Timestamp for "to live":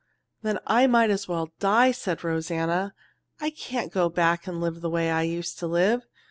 5.59-6.07